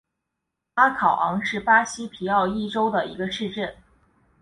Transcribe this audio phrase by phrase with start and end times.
[0.73, 3.75] 阿考昂是巴西皮奥伊州的一个市镇。